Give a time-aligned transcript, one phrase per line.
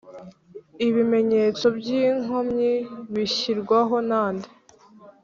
[0.87, 2.71] ibimenyetso by’inkomyi
[3.13, 4.49] bishyirwaho nande